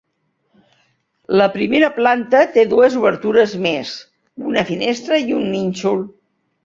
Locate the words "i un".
5.29-5.47